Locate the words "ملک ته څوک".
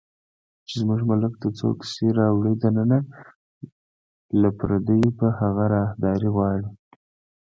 1.11-1.77